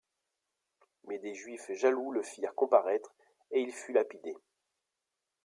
[1.07, 3.13] Mais des Juifs jaloux le firent comparaître,
[3.51, 4.35] et il fut lapidé.